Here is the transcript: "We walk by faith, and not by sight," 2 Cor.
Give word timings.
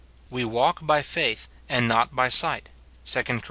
"We 0.31 0.43
walk 0.45 0.79
by 0.81 1.03
faith, 1.03 1.47
and 1.69 1.87
not 1.87 2.15
by 2.15 2.29
sight," 2.29 2.69
2 3.05 3.23
Cor. 3.23 3.39